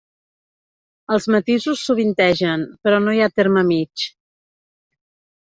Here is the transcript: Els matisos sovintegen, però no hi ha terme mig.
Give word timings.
Els 1.15 1.27
matisos 1.35 1.83
sovintegen, 1.89 2.65
però 2.87 3.03
no 3.05 3.15
hi 3.15 3.21
ha 3.27 3.31
terme 3.41 3.65
mig. 3.73 4.09